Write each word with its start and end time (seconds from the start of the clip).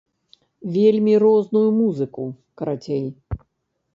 Вельмі 0.77 1.13
розную 1.25 1.67
музыку, 1.81 2.23
карацей. 2.61 3.05